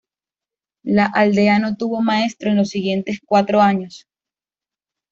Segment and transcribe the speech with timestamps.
[0.83, 4.07] La aldea no tuvo maestro en los siguientes cuatro años.